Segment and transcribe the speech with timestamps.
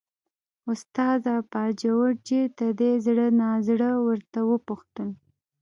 [0.71, 1.35] استاده!
[1.51, 5.09] باجوړ چېرته دی، زړه نازړه ورته وپوښتل.